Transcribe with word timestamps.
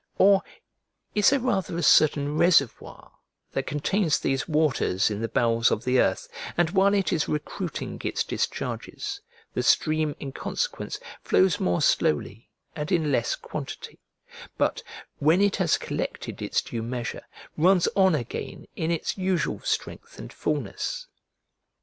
Or 0.17 0.41
is 1.13 1.29
there 1.29 1.39
rather 1.39 1.77
a 1.77 1.83
certain 1.83 2.35
reservoir 2.35 3.11
that 3.51 3.67
contains 3.67 4.17
these 4.17 4.47
waters 4.47 5.11
in 5.11 5.21
the 5.21 5.27
bowels 5.29 5.69
of 5.69 5.83
the 5.83 5.99
earth, 5.99 6.27
and 6.57 6.71
while 6.71 6.95
it 6.95 7.13
is 7.13 7.27
recruiting 7.29 8.01
its 8.03 8.23
discharges, 8.23 9.21
the 9.53 9.61
stream 9.61 10.15
in 10.19 10.31
consequence 10.31 10.99
flows 11.21 11.59
more 11.59 11.83
slowly 11.83 12.49
and 12.75 12.91
in 12.91 13.11
less 13.11 13.35
quantity, 13.35 13.99
but, 14.57 14.81
when 15.19 15.39
it 15.39 15.57
has 15.57 15.77
collected 15.77 16.41
its 16.41 16.63
due 16.63 16.81
measure, 16.81 17.27
runs 17.55 17.87
on 17.95 18.15
again 18.15 18.65
in 18.75 18.89
its 18.89 19.19
usual 19.19 19.59
strength 19.59 20.17
and 20.17 20.33
fulness? 20.33 21.05